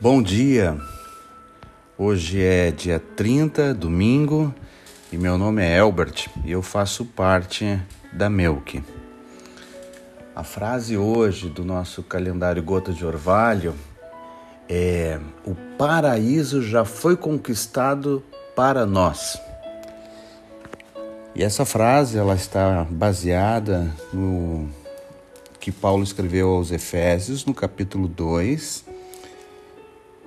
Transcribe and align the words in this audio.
Bom 0.00 0.22
dia! 0.22 0.78
Hoje 1.98 2.42
é 2.42 2.70
dia 2.70 3.02
30, 3.16 3.72
domingo, 3.72 4.54
e 5.10 5.16
meu 5.16 5.38
nome 5.38 5.62
é 5.62 5.78
Elbert 5.78 6.28
e 6.44 6.52
eu 6.52 6.60
faço 6.60 7.04
parte 7.04 7.80
da 8.12 8.28
Melk. 8.28 8.82
A 10.34 10.44
frase 10.44 10.98
hoje 10.98 11.48
do 11.48 11.64
nosso 11.64 12.02
calendário 12.02 12.62
Gota 12.62 12.92
de 12.92 13.06
Orvalho 13.06 13.74
é: 14.68 15.18
O 15.44 15.54
paraíso 15.78 16.60
já 16.60 16.84
foi 16.84 17.16
conquistado 17.16 18.22
para 18.54 18.84
nós. 18.84 19.40
E 21.34 21.42
essa 21.42 21.64
frase 21.64 22.18
ela 22.18 22.34
está 22.34 22.86
baseada 22.90 23.90
no 24.12 24.68
que 25.66 25.72
Paulo 25.72 26.04
escreveu 26.04 26.50
aos 26.50 26.70
Efésios, 26.70 27.44
no 27.44 27.52
capítulo 27.52 28.06
2 28.06 28.84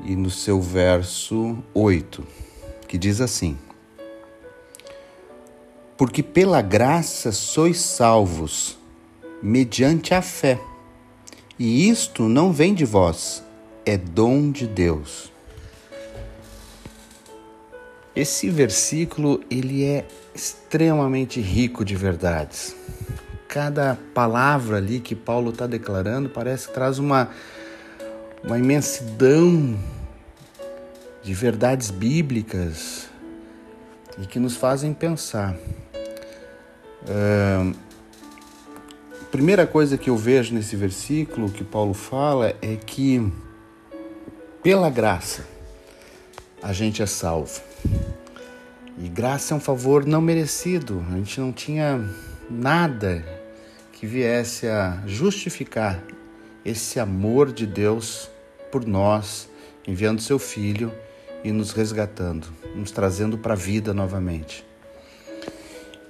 e 0.04 0.13
no 0.13 0.30
seu 0.30 0.59
verso 0.59 1.58
8, 1.73 2.27
que 2.86 2.98
diz 2.98 3.22
assim: 3.22 3.58
Porque 5.98 6.22
pela 6.22 6.62
graça 6.62 7.32
sois 7.32 7.80
salvos, 7.80 8.77
mediante 9.41 10.13
a 10.13 10.22
fé. 10.22 10.60
E 11.58 11.88
isto 11.88 12.24
não 12.24 12.52
vem 12.52 12.74
de 12.74 12.84
vós, 12.84 13.41
é 13.85 13.96
dom 13.96 14.52
de 14.52 14.68
Deus. 14.68 15.32
Esse 18.13 18.49
versículo 18.49 19.41
ele 19.49 19.85
é 19.85 20.05
extremamente 20.35 21.40
rico 21.40 21.85
de 21.85 21.96
verdades. 21.96 22.76
Cada 23.49 23.98
palavra 24.13 24.77
ali 24.77 24.99
que 24.99 25.16
Paulo 25.16 25.49
está 25.49 25.66
declarando 25.66 26.30
parece 26.30 26.67
que 26.67 26.73
traz 26.76 26.99
uma, 26.99 27.31
uma 28.44 28.59
imensidão 28.59 29.76
de 31.24 31.34
verdades 31.34 31.90
bíblicas 31.90 33.09
e 34.20 34.27
que 34.27 34.37
nos 34.37 34.55
fazem 34.55 34.93
pensar. 34.93 35.55
Uh, 37.01 37.76
primeira 39.32 39.65
coisa 39.65 39.98
que 39.98 40.12
eu 40.12 40.15
vejo 40.15 40.54
nesse 40.54 40.76
versículo 40.76 41.49
que 41.49 41.63
Paulo 41.63 41.96
fala 41.96 42.54
é 42.62 42.76
que 42.76 43.34
pela 44.62 44.91
graça 44.91 45.43
a 46.62 46.71
gente 46.71 47.02
é 47.02 47.07
salvo. 47.07 47.62
E 48.96 49.09
graça 49.09 49.55
é 49.55 49.57
um 49.57 49.59
favor 49.59 50.05
não 50.05 50.21
merecido. 50.21 51.04
A 51.09 51.15
gente 51.15 51.40
não 51.41 51.52
tinha 51.52 52.07
nada 52.48 53.38
que 54.00 54.08
viesse 54.08 54.66
a 54.66 55.04
justificar 55.05 56.02
esse 56.64 57.02
amor 57.02 57.52
de 57.52 57.68
Deus 57.68 58.32
por 58.72 58.88
nós, 58.88 59.50
enviando 59.86 60.22
seu 60.22 60.40
filho 60.40 60.90
e 61.44 61.52
nos 61.52 61.74
resgatando, 61.74 62.48
nos 62.74 62.92
trazendo 62.92 63.38
para 63.38 63.55
a 63.55 63.58
vida 63.58 63.94
novamente. 63.94 64.66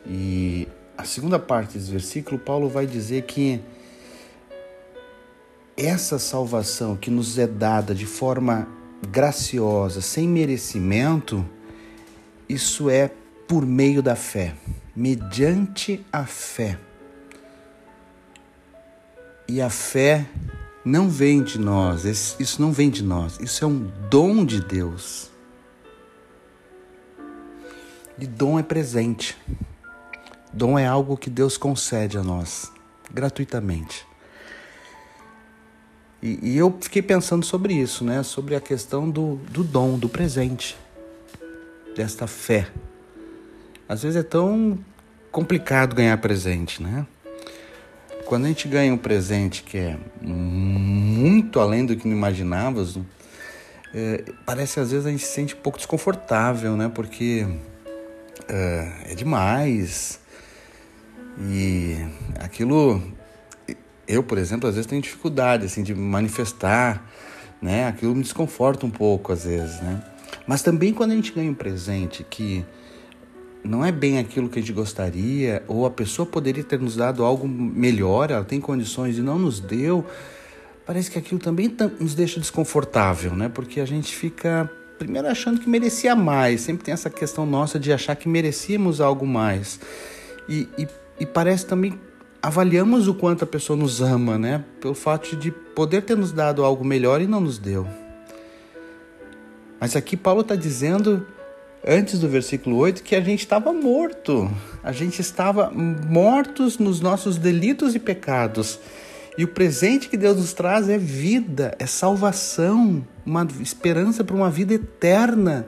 E 0.05 0.67
a 0.95 1.03
segunda 1.03 1.39
parte 1.39 1.79
desse 1.79 1.89
versículo, 1.89 2.37
Paulo 2.37 2.69
vai 2.69 2.85
dizer 2.85 3.23
que 3.23 3.59
essa 5.75 6.19
salvação 6.19 6.95
que 6.95 7.09
nos 7.09 7.39
é 7.39 7.47
dada 7.47 7.95
de 7.95 8.05
forma 8.05 8.67
graciosa, 9.09 9.99
sem 9.99 10.27
merecimento, 10.27 11.43
isso 12.47 12.87
é 12.87 13.09
por 13.47 13.65
meio 13.65 14.03
da 14.03 14.15
fé, 14.15 14.53
mediante 14.95 16.05
a 16.13 16.23
fé. 16.23 16.77
E 19.49 19.63
a 19.63 19.69
fé 19.71 20.27
não 20.85 21.09
vem 21.09 21.41
de 21.41 21.57
nós, 21.57 22.05
isso 22.39 22.61
não 22.61 22.71
vem 22.71 22.87
de 22.87 23.01
nós, 23.01 23.39
isso 23.39 23.65
é 23.65 23.67
um 23.67 23.91
dom 24.07 24.45
de 24.45 24.61
Deus. 24.61 25.31
E 28.19 28.27
dom 28.27 28.59
é 28.59 28.63
presente. 28.63 29.35
Dom 30.53 30.77
é 30.77 30.85
algo 30.85 31.17
que 31.17 31.31
Deus 31.31 31.57
concede 31.57 32.15
a 32.15 32.21
nós, 32.21 32.71
gratuitamente. 33.11 34.05
E, 36.21 36.51
e, 36.51 36.55
eu 36.55 36.77
fiquei 36.79 37.01
pensando 37.01 37.43
sobre 37.43 37.73
isso, 37.73 38.03
né? 38.03 38.21
Sobre 38.21 38.55
a 38.55 38.61
questão 38.61 39.09
do, 39.09 39.37
do 39.49 39.63
dom, 39.63 39.97
do 39.97 40.07
presente, 40.07 40.77
desta 41.95 42.27
fé. 42.27 42.69
Às 43.87 44.03
vezes 44.03 44.17
é 44.17 44.23
tão 44.23 44.77
complicado 45.31 45.95
ganhar 45.95 46.17
presente, 46.17 46.83
né? 46.83 47.07
Quando 48.29 48.45
a 48.45 48.47
gente 48.47 48.67
ganha 48.67 48.93
um 48.93 48.97
presente 48.97 49.63
que 49.63 49.75
é 49.75 49.97
muito 50.21 51.59
além 51.59 51.83
do 51.83 51.95
que 51.95 52.07
imaginávamos, 52.07 52.99
é, 53.91 54.23
parece 54.45 54.79
às 54.79 54.91
vezes 54.91 55.07
a 55.07 55.09
gente 55.09 55.25
se 55.25 55.33
sente 55.33 55.55
um 55.55 55.57
pouco 55.57 55.79
desconfortável, 55.79 56.77
né? 56.77 56.91
Porque 56.93 57.47
é, 58.47 58.91
é 59.09 59.15
demais. 59.15 60.19
E 61.41 61.97
aquilo, 62.39 63.01
eu, 64.07 64.21
por 64.21 64.37
exemplo, 64.37 64.69
às 64.69 64.75
vezes 64.75 64.87
tenho 64.87 65.01
dificuldade 65.01 65.65
assim 65.65 65.81
de 65.81 65.95
manifestar, 65.95 67.09
né? 67.59 67.87
Aquilo 67.87 68.13
me 68.13 68.21
desconforta 68.21 68.85
um 68.85 68.91
pouco 68.91 69.33
às 69.33 69.43
vezes, 69.43 69.81
né? 69.81 70.03
Mas 70.45 70.61
também 70.61 70.93
quando 70.93 71.13
a 71.13 71.15
gente 71.15 71.31
ganha 71.31 71.49
um 71.49 71.55
presente 71.55 72.23
que 72.29 72.63
não 73.63 73.83
é 73.85 73.91
bem 73.91 74.19
aquilo 74.19 74.49
que 74.49 74.59
a 74.59 74.61
gente 74.61 74.73
gostaria, 74.73 75.63
ou 75.67 75.85
a 75.85 75.91
pessoa 75.91 76.25
poderia 76.25 76.63
ter 76.63 76.79
nos 76.79 76.95
dado 76.95 77.23
algo 77.23 77.47
melhor, 77.47 78.31
ela 78.31 78.43
tem 78.43 78.59
condições 78.59 79.17
e 79.17 79.21
não 79.21 79.37
nos 79.37 79.59
deu, 79.59 80.05
parece 80.85 81.11
que 81.11 81.19
aquilo 81.19 81.39
também 81.39 81.75
nos 81.99 82.15
deixa 82.15 82.39
desconfortável, 82.39 83.35
né? 83.35 83.49
Porque 83.49 83.79
a 83.79 83.85
gente 83.85 84.15
fica 84.15 84.69
primeiro 84.97 85.27
achando 85.27 85.59
que 85.59 85.69
merecia 85.69 86.15
mais, 86.15 86.61
sempre 86.61 86.83
tem 86.83 86.93
essa 86.93 87.09
questão 87.09 87.45
nossa 87.45 87.79
de 87.79 87.91
achar 87.93 88.15
que 88.15 88.27
merecíamos 88.27 88.99
algo 88.99 89.25
mais. 89.25 89.79
E, 90.47 90.67
e, 90.77 90.87
e 91.19 91.25
parece 91.25 91.65
também 91.65 91.97
avaliamos 92.41 93.07
o 93.07 93.13
quanto 93.13 93.43
a 93.43 93.47
pessoa 93.47 93.77
nos 93.77 94.01
ama, 94.01 94.37
né? 94.37 94.63
Pelo 94.81 94.93
fato 94.93 95.35
de 95.35 95.51
poder 95.51 96.01
ter 96.01 96.17
nos 96.17 96.31
dado 96.31 96.63
algo 96.63 96.83
melhor 96.83 97.21
e 97.21 97.27
não 97.27 97.39
nos 97.39 97.57
deu. 97.57 97.87
Mas 99.79 99.95
aqui 99.95 100.17
Paulo 100.17 100.41
está 100.41 100.55
dizendo 100.55 101.25
antes 101.85 102.19
do 102.19 102.27
versículo 102.27 102.77
8 102.77 103.03
que 103.03 103.15
a 103.15 103.21
gente 103.21 103.39
estava 103.39 103.73
morto. 103.73 104.49
A 104.83 104.91
gente 104.91 105.19
estava 105.19 105.71
mortos 105.71 106.77
nos 106.77 106.99
nossos 106.99 107.37
delitos 107.37 107.95
e 107.95 107.99
pecados. 107.99 108.79
E 109.37 109.43
o 109.43 109.47
presente 109.47 110.09
que 110.09 110.17
Deus 110.17 110.37
nos 110.37 110.53
traz 110.53 110.89
é 110.89 110.97
vida, 110.97 111.73
é 111.79 111.85
salvação, 111.85 113.05
uma 113.25 113.47
esperança 113.61 114.23
para 114.23 114.35
uma 114.35 114.49
vida 114.49 114.73
eterna. 114.73 115.67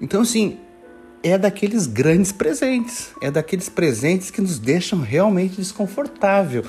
Então, 0.00 0.22
assim, 0.22 0.58
é 1.22 1.36
daqueles 1.36 1.86
grandes 1.86 2.32
presentes, 2.32 3.10
é 3.20 3.30
daqueles 3.30 3.68
presentes 3.68 4.30
que 4.30 4.40
nos 4.40 4.58
deixam 4.58 5.00
realmente 5.00 5.56
desconfortável. 5.56 6.64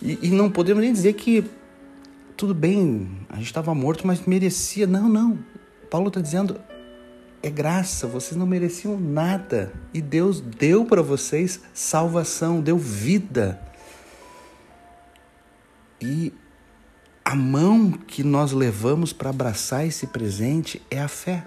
E, 0.00 0.18
e 0.22 0.28
não 0.30 0.48
podemos 0.50 0.82
nem 0.82 0.92
dizer 0.92 1.14
que 1.14 1.44
tudo 2.36 2.54
bem, 2.54 3.08
a 3.28 3.36
gente 3.36 3.46
estava 3.46 3.74
morto, 3.74 4.06
mas 4.06 4.24
merecia. 4.26 4.86
Não, 4.86 5.08
não. 5.08 5.38
Paulo 5.90 6.08
está 6.08 6.20
dizendo 6.20 6.60
é 7.46 7.50
graça, 7.50 8.08
vocês 8.08 8.36
não 8.36 8.46
mereciam 8.46 8.98
nada 8.98 9.72
e 9.94 10.02
Deus 10.02 10.40
deu 10.40 10.84
para 10.84 11.00
vocês 11.00 11.60
salvação, 11.72 12.60
deu 12.60 12.76
vida. 12.76 13.60
E 16.00 16.32
a 17.24 17.36
mão 17.36 17.92
que 17.92 18.24
nós 18.24 18.50
levamos 18.50 19.12
para 19.12 19.30
abraçar 19.30 19.86
esse 19.86 20.08
presente 20.08 20.82
é 20.90 21.00
a 21.00 21.06
fé. 21.06 21.46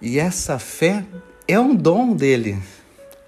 E 0.00 0.20
essa 0.20 0.56
fé 0.58 1.04
é 1.48 1.58
um 1.58 1.74
dom 1.74 2.14
dele, 2.14 2.62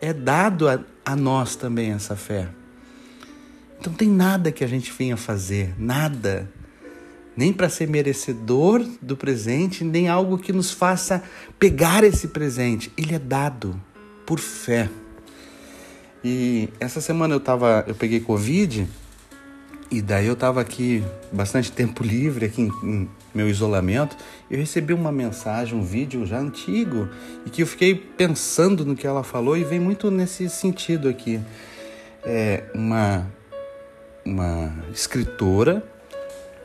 é 0.00 0.12
dado 0.12 0.68
a, 0.68 0.78
a 1.04 1.16
nós 1.16 1.56
também 1.56 1.90
essa 1.90 2.14
fé. 2.14 2.48
Então 3.80 3.92
tem 3.92 4.08
nada 4.08 4.52
que 4.52 4.62
a 4.62 4.68
gente 4.68 4.92
venha 4.92 5.16
fazer, 5.16 5.74
nada 5.76 6.48
nem 7.36 7.52
para 7.52 7.68
ser 7.68 7.88
merecedor 7.88 8.84
do 9.00 9.16
presente, 9.16 9.84
nem 9.84 10.08
algo 10.08 10.38
que 10.38 10.52
nos 10.52 10.70
faça 10.70 11.22
pegar 11.58 12.04
esse 12.04 12.28
presente. 12.28 12.92
Ele 12.96 13.14
é 13.14 13.18
dado 13.18 13.80
por 14.26 14.38
fé. 14.38 14.88
E 16.22 16.68
essa 16.80 17.00
semana 17.00 17.34
eu 17.34 17.40
tava, 17.40 17.84
eu 17.86 17.94
peguei 17.94 18.20
Covid 18.20 18.88
e 19.90 20.00
daí 20.00 20.26
eu 20.26 20.34
tava 20.34 20.60
aqui 20.60 21.04
bastante 21.30 21.70
tempo 21.70 22.02
livre 22.02 22.46
aqui 22.46 22.62
em, 22.62 22.68
em 22.82 23.10
meu 23.34 23.48
isolamento. 23.48 24.16
Eu 24.50 24.58
recebi 24.58 24.94
uma 24.94 25.12
mensagem, 25.12 25.78
um 25.78 25.84
vídeo 25.84 26.24
já 26.24 26.38
antigo 26.38 27.08
e 27.44 27.50
que 27.50 27.62
eu 27.62 27.66
fiquei 27.66 27.94
pensando 27.94 28.84
no 28.84 28.96
que 28.96 29.06
ela 29.06 29.22
falou 29.22 29.56
e 29.56 29.64
vem 29.64 29.78
muito 29.78 30.10
nesse 30.10 30.48
sentido 30.48 31.08
aqui. 31.08 31.40
É 32.24 32.64
uma 32.74 33.26
uma 34.24 34.72
escritora 34.92 35.84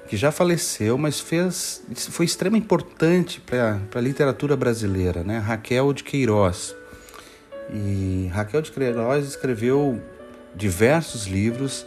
que 0.09 0.17
já 0.17 0.31
faleceu, 0.31 0.97
mas 0.97 1.19
fez, 1.19 1.83
foi 2.09 2.25
extremamente 2.25 2.63
importante 2.63 3.39
para 3.39 3.79
a 3.93 4.01
literatura 4.01 4.57
brasileira, 4.57 5.23
né? 5.23 5.37
Raquel 5.37 5.93
de 5.93 6.03
Queiroz. 6.03 6.75
E 7.71 8.27
Raquel 8.33 8.63
de 8.63 8.71
Queiroz 8.71 9.27
escreveu 9.27 10.01
diversos 10.55 11.27
livros, 11.27 11.85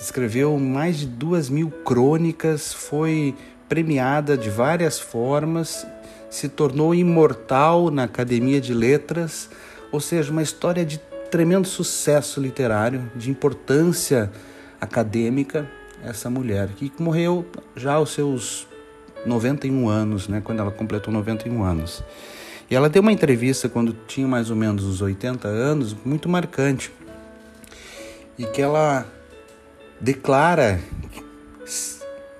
escreveu 0.00 0.58
mais 0.58 0.96
de 0.96 1.06
duas 1.06 1.50
mil 1.50 1.70
crônicas, 1.70 2.72
foi 2.72 3.34
premiada 3.68 4.34
de 4.34 4.48
várias 4.48 4.98
formas, 4.98 5.86
se 6.30 6.48
tornou 6.48 6.94
imortal 6.94 7.90
na 7.90 8.04
Academia 8.04 8.62
de 8.62 8.72
Letras, 8.72 9.50
ou 9.92 10.00
seja, 10.00 10.32
uma 10.32 10.42
história 10.42 10.86
de 10.86 10.98
tremendo 11.30 11.68
sucesso 11.68 12.40
literário, 12.40 13.12
de 13.14 13.30
importância 13.30 14.32
acadêmica, 14.80 15.70
essa 16.04 16.30
mulher, 16.30 16.68
que 16.68 16.92
morreu 16.98 17.44
já 17.76 17.94
aos 17.94 18.12
seus 18.12 18.66
91 19.26 19.88
anos, 19.88 20.28
né, 20.28 20.40
quando 20.42 20.60
ela 20.60 20.70
completou 20.70 21.12
91 21.12 21.62
anos. 21.62 22.02
E 22.70 22.74
ela 22.74 22.88
deu 22.88 23.02
uma 23.02 23.12
entrevista 23.12 23.68
quando 23.68 23.96
tinha 24.06 24.26
mais 24.26 24.50
ou 24.50 24.56
menos 24.56 24.84
uns 24.84 25.00
80 25.00 25.48
anos, 25.48 25.96
muito 26.04 26.28
marcante, 26.28 26.92
e 28.38 28.44
que 28.44 28.60
ela 28.60 29.06
declara 30.00 30.80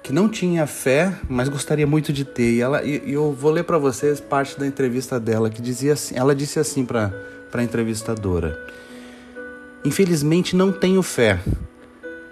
que 0.09 0.13
não 0.13 0.27
tinha 0.27 0.67
fé, 0.67 1.13
mas 1.29 1.51
gostaria 1.51 1.87
muito 1.87 2.15
de 2.15 2.25
ter. 2.25 2.55
E, 2.55 2.61
ela, 2.63 2.83
e, 2.83 3.13
eu 3.13 3.31
vou 3.33 3.51
ler 3.51 3.65
para 3.65 3.77
vocês 3.77 4.21
parte 4.21 4.59
da 4.59 4.67
entrevista 4.67 5.21
dela, 5.21 5.51
que 5.51 5.61
dizia 5.61 5.93
assim, 5.93 6.17
ela 6.17 6.35
disse 6.35 6.59
assim 6.59 6.83
para 6.83 7.13
a 7.53 7.63
entrevistadora: 7.63 8.59
Infelizmente 9.85 10.57
não 10.57 10.73
tenho 10.73 11.03
fé, 11.03 11.41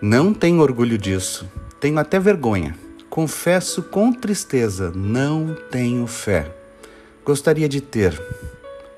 não 0.01 0.35
tenho 0.35 0.61
orgulho 0.61 0.99
disso, 0.99 1.49
tenho 1.81 1.99
até 1.99 2.21
vergonha. 2.21 2.77
Confesso 3.09 3.83
com 3.83 4.13
tristeza, 4.13 4.93
não 4.95 5.57
tenho 5.71 6.07
fé. 6.07 6.55
Gostaria 7.25 7.69
de 7.69 7.81
ter. 7.81 8.21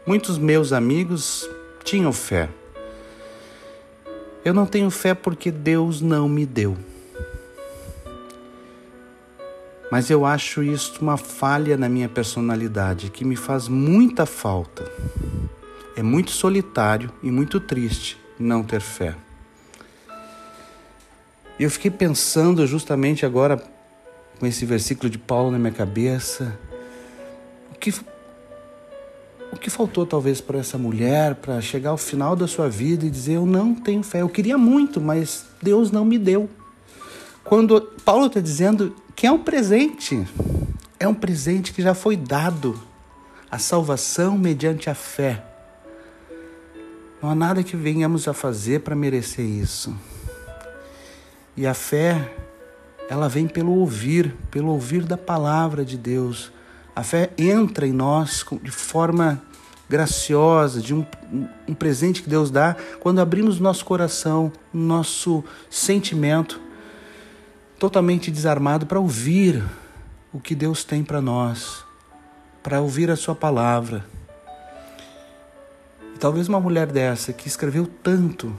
Muitos 0.05 0.39
meus 0.39 0.73
amigos 0.73 1.49
tinham 1.85 2.12
fé. 2.12 2.49
Eu 4.45 4.53
não 4.53 4.67
tenho 4.67 4.91
fé 4.91 5.15
porque 5.15 5.50
Deus 5.50 6.00
não 6.00 6.29
me 6.29 6.45
deu. 6.45 6.77
Mas 9.91 10.11
eu 10.11 10.27
acho 10.27 10.62
isso 10.62 10.99
uma 11.01 11.17
falha 11.17 11.77
na 11.77 11.89
minha 11.89 12.09
personalidade 12.09 13.11
que 13.11 13.25
me 13.25 13.37
faz 13.37 13.69
muita 13.69 14.27
falta. 14.27 14.91
É 15.97 16.03
muito 16.03 16.31
solitário 16.31 17.11
e 17.23 17.31
muito 17.31 17.59
triste 17.61 18.19
não 18.39 18.62
ter 18.62 18.81
fé. 18.81 19.15
Eu 21.58 21.70
fiquei 21.70 21.90
pensando 21.90 22.64
justamente 22.66 23.26
agora 23.26 23.60
com 24.38 24.46
esse 24.46 24.64
versículo 24.64 25.10
de 25.10 25.19
Paulo 25.19 25.50
na 25.50 25.58
minha 25.58 25.72
cabeça, 25.72 26.56
o 27.75 27.78
que 27.78 27.93
o 29.50 29.56
que 29.56 29.70
faltou 29.70 30.06
talvez 30.06 30.40
para 30.40 30.58
essa 30.58 30.76
mulher 30.76 31.34
para 31.37 31.60
chegar 31.60 31.90
ao 31.90 31.96
final 31.96 32.37
da 32.37 32.46
sua 32.46 32.69
vida 32.69 33.06
e 33.06 33.10
dizer 33.10 33.34
eu 33.34 33.46
não 33.46 33.75
tenho 33.75 34.02
fé, 34.02 34.20
eu 34.20 34.28
queria 34.28 34.58
muito, 34.58 35.00
mas 35.00 35.46
Deus 35.60 35.90
não 35.90 36.05
me 36.05 36.19
deu. 36.19 36.49
Quando 37.43 37.81
Paulo 38.05 38.26
está 38.26 38.40
dizendo 38.40 38.94
que 39.16 39.26
é 39.26 39.32
um 39.32 39.38
presente, 39.38 40.25
é 41.00 41.08
um 41.08 41.14
presente 41.14 41.72
que 41.72 41.82
já 41.82 41.94
foi 41.94 42.14
dado, 42.14 42.78
a 43.50 43.58
salvação 43.58 44.37
mediante 44.37 44.90
a 44.90 44.94
fé. 44.94 45.43
Não 47.22 47.31
há 47.31 47.34
nada 47.34 47.64
que 47.64 47.76
venhamos 47.76 48.28
a 48.28 48.34
fazer 48.34 48.81
para 48.81 48.94
merecer 48.94 49.44
isso. 49.44 49.96
E 51.58 51.66
a 51.66 51.75
fé, 51.75 52.32
ela 53.10 53.28
vem 53.28 53.49
pelo 53.49 53.72
ouvir, 53.72 54.32
pelo 54.49 54.69
ouvir 54.69 55.02
da 55.02 55.16
palavra 55.16 55.84
de 55.84 55.99
Deus. 55.99 56.52
A 56.94 57.02
fé 57.02 57.31
entra 57.37 57.84
em 57.84 57.93
nós 57.93 58.46
de 58.62 58.70
forma 58.70 59.43
graciosa, 59.88 60.81
de 60.81 60.94
um, 60.94 61.05
um 61.66 61.75
presente 61.75 62.22
que 62.22 62.31
Deus 62.31 62.49
dá 62.49 62.76
quando 63.00 63.20
abrimos 63.20 63.58
nosso 63.58 63.84
coração, 63.84 64.52
nosso 64.72 65.43
sentimento 65.69 66.60
totalmente 67.76 68.31
desarmado 68.31 68.87
para 68.87 69.00
ouvir 69.00 69.60
o 70.32 70.38
que 70.38 70.55
Deus 70.55 70.84
tem 70.84 71.02
para 71.02 71.20
nós, 71.20 71.84
para 72.62 72.81
ouvir 72.81 73.10
a 73.10 73.16
Sua 73.16 73.34
palavra. 73.34 74.06
E 76.14 76.19
talvez 76.20 76.46
uma 76.46 76.60
mulher 76.60 76.87
dessa 76.87 77.32
que 77.32 77.49
escreveu 77.49 77.84
tanto 78.00 78.55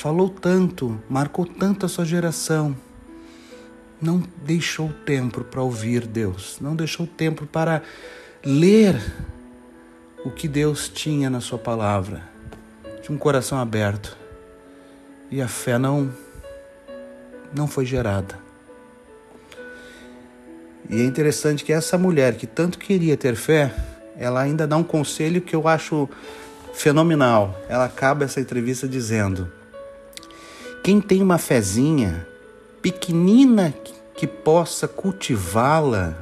falou 0.00 0.30
tanto, 0.30 0.98
marcou 1.10 1.44
tanto 1.44 1.84
a 1.84 1.88
sua 1.88 2.06
geração, 2.06 2.74
não 4.00 4.22
deixou 4.42 4.90
tempo 5.04 5.44
para 5.44 5.60
ouvir 5.60 6.06
Deus, 6.06 6.56
não 6.58 6.74
deixou 6.74 7.06
tempo 7.06 7.44
para 7.44 7.82
ler 8.42 8.98
o 10.24 10.30
que 10.30 10.48
Deus 10.48 10.88
tinha 10.88 11.28
na 11.28 11.42
sua 11.42 11.58
palavra, 11.58 12.22
de 13.02 13.12
um 13.12 13.18
coração 13.18 13.58
aberto. 13.58 14.16
E 15.30 15.42
a 15.42 15.48
fé 15.48 15.76
não 15.76 16.10
não 17.54 17.66
foi 17.66 17.84
gerada. 17.84 18.38
E 20.88 20.98
é 20.98 21.04
interessante 21.04 21.62
que 21.62 21.74
essa 21.74 21.98
mulher 21.98 22.36
que 22.36 22.46
tanto 22.46 22.78
queria 22.78 23.18
ter 23.18 23.36
fé, 23.36 23.70
ela 24.16 24.40
ainda 24.40 24.66
dá 24.66 24.78
um 24.78 24.82
conselho 24.82 25.42
que 25.42 25.54
eu 25.54 25.68
acho 25.68 26.08
fenomenal. 26.72 27.60
Ela 27.68 27.84
acaba 27.84 28.24
essa 28.24 28.40
entrevista 28.40 28.88
dizendo: 28.88 29.59
quem 30.82 31.00
tem 31.00 31.22
uma 31.22 31.38
fezinha 31.38 32.26
pequenina 32.80 33.74
que 34.16 34.26
possa 34.26 34.88
cultivá-la, 34.88 36.16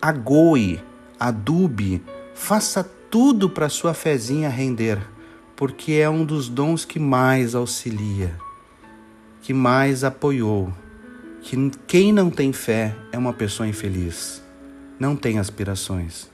agoe, 0.00 0.82
adube, 1.18 2.02
faça 2.34 2.82
tudo 3.10 3.48
para 3.48 3.68
sua 3.68 3.94
fezinha 3.94 4.48
render, 4.48 4.98
porque 5.54 5.92
é 5.92 6.08
um 6.08 6.24
dos 6.24 6.48
dons 6.48 6.84
que 6.84 6.98
mais 6.98 7.54
auxilia, 7.54 8.34
que 9.42 9.52
mais 9.52 10.04
apoiou. 10.04 10.72
Que 11.42 11.70
quem 11.86 12.12
não 12.12 12.28
tem 12.28 12.52
fé 12.52 12.96
é 13.12 13.18
uma 13.18 13.32
pessoa 13.32 13.68
infeliz, 13.68 14.42
não 14.98 15.14
tem 15.14 15.38
aspirações. 15.38 16.28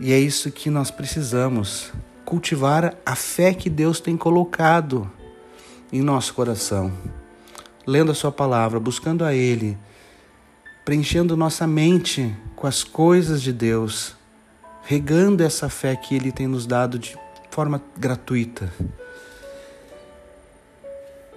E 0.00 0.12
é 0.12 0.18
isso 0.18 0.50
que 0.50 0.70
nós 0.70 0.90
precisamos 0.90 1.92
cultivar 2.28 2.94
a 3.06 3.16
fé 3.16 3.54
que 3.54 3.70
Deus 3.70 4.00
tem 4.00 4.14
colocado 4.14 5.10
em 5.90 6.02
nosso 6.02 6.34
coração, 6.34 6.92
lendo 7.86 8.12
a 8.12 8.14
Sua 8.14 8.30
palavra, 8.30 8.78
buscando 8.78 9.24
a 9.24 9.32
Ele, 9.32 9.78
preenchendo 10.84 11.38
nossa 11.38 11.66
mente 11.66 12.36
com 12.54 12.66
as 12.66 12.84
coisas 12.84 13.40
de 13.40 13.50
Deus, 13.50 14.14
regando 14.82 15.42
essa 15.42 15.70
fé 15.70 15.96
que 15.96 16.14
Ele 16.14 16.30
tem 16.30 16.46
nos 16.46 16.66
dado 16.66 16.98
de 16.98 17.16
forma 17.50 17.82
gratuita. 17.96 18.70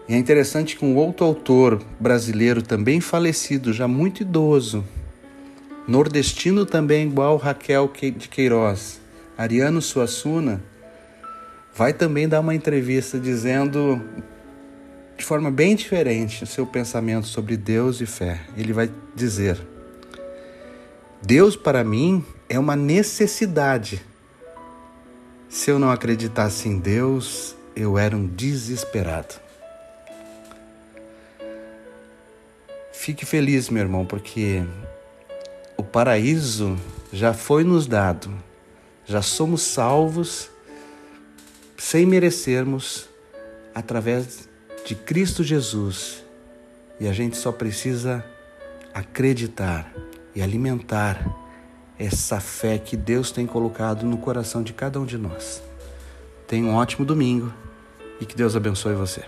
E 0.09 0.13
é 0.13 0.17
interessante 0.17 0.75
que 0.75 0.83
um 0.83 0.97
outro 0.97 1.25
autor 1.25 1.81
brasileiro, 2.01 2.61
também 2.61 2.99
falecido, 2.99 3.71
já 3.71 3.87
muito 3.87 4.23
idoso, 4.23 4.83
nordestino 5.87 6.65
também, 6.65 7.07
igual 7.07 7.37
Raquel 7.37 7.89
de 8.17 8.27
Queiroz, 8.27 8.99
Ariano 9.37 9.81
Suassuna, 9.81 10.61
vai 11.73 11.93
também 11.93 12.27
dar 12.27 12.39
uma 12.39 12.53
entrevista 12.53 13.19
dizendo 13.19 14.01
de 15.17 15.23
forma 15.23 15.51
bem 15.51 15.75
diferente 15.75 16.43
o 16.43 16.47
seu 16.47 16.65
pensamento 16.65 17.27
sobre 17.27 17.55
Deus 17.55 18.01
e 18.01 18.05
fé. 18.05 18.41
Ele 18.57 18.73
vai 18.73 18.89
dizer: 19.15 19.59
Deus 21.21 21.55
para 21.55 21.83
mim 21.83 22.23
é 22.49 22.59
uma 22.59 22.75
necessidade. 22.75 24.01
Se 25.49 25.69
eu 25.69 25.77
não 25.77 25.91
acreditasse 25.91 26.69
em 26.69 26.79
Deus, 26.79 27.55
eu 27.75 27.97
era 27.97 28.15
um 28.15 28.25
desesperado. 28.25 29.35
Fique 32.93 33.25
feliz, 33.25 33.67
meu 33.69 33.81
irmão, 33.81 34.05
porque 34.05 34.63
o 35.75 35.83
paraíso 35.83 36.77
já 37.11 37.33
foi 37.33 37.63
nos 37.63 37.87
dado, 37.87 38.31
já 39.05 39.21
somos 39.21 39.63
salvos 39.63 40.50
sem 41.81 42.05
merecermos, 42.05 43.09
através 43.73 44.47
de 44.85 44.93
Cristo 44.93 45.43
Jesus. 45.43 46.23
E 46.99 47.07
a 47.07 47.11
gente 47.11 47.35
só 47.35 47.51
precisa 47.51 48.23
acreditar 48.93 49.91
e 50.35 50.43
alimentar 50.43 51.25
essa 51.97 52.39
fé 52.39 52.77
que 52.77 52.95
Deus 52.95 53.31
tem 53.31 53.47
colocado 53.47 54.05
no 54.05 54.19
coração 54.19 54.61
de 54.61 54.73
cada 54.73 54.99
um 54.99 55.05
de 55.05 55.17
nós. 55.17 55.61
Tenha 56.47 56.67
um 56.67 56.75
ótimo 56.75 57.03
domingo 57.03 57.51
e 58.21 58.27
que 58.27 58.35
Deus 58.35 58.55
abençoe 58.55 58.93
você. 58.93 59.23